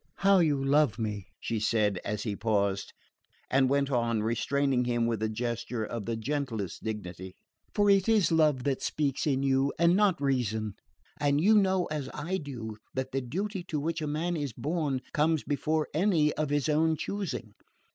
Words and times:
"How 0.15 0.39
you 0.39 0.57
love 0.65 0.97
me!" 0.97 1.27
she 1.39 1.59
said 1.59 1.99
as 2.03 2.23
he 2.23 2.35
paused; 2.35 2.91
and 3.51 3.69
went 3.69 3.91
on, 3.91 4.23
restraining 4.23 4.85
him 4.85 5.05
with 5.05 5.21
a 5.21 5.29
gesture 5.29 5.85
of 5.85 6.07
the 6.07 6.15
gentlest 6.15 6.83
dignity: 6.83 7.35
"For 7.75 7.87
it 7.87 8.09
is 8.09 8.31
love 8.31 8.63
that 8.63 8.81
speaks 8.81 9.25
thus 9.25 9.33
in 9.33 9.43
you 9.43 9.71
and 9.77 9.95
not 9.95 10.19
reason; 10.19 10.73
and 11.19 11.39
you 11.39 11.55
know 11.55 11.85
as 11.91 12.09
I 12.15 12.37
do 12.37 12.77
that 12.95 13.11
the 13.11 13.21
duty 13.21 13.61
to 13.65 13.79
which 13.79 14.01
a 14.01 14.07
man 14.07 14.35
is 14.35 14.53
born 14.53 15.01
comes 15.13 15.43
before 15.43 15.87
any 15.93 16.33
of 16.33 16.49
his 16.49 16.67
own 16.67 16.97
choosing. 16.97 17.53